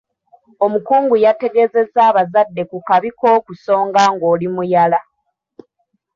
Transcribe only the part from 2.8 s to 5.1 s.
kabi k'okusonga ng'oli muyala.